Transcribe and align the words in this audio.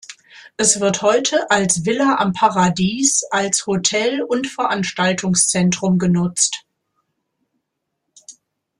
Es 0.57 0.79
wird 0.79 1.03
heute 1.03 1.51
als 1.51 1.85
Villa 1.85 2.15
am 2.15 2.33
Paradies 2.33 3.23
als 3.29 3.67
Hotel 3.67 4.23
und 4.23 4.47
Veranstaltungszentrum 4.47 5.99
genutzt. 5.99 6.65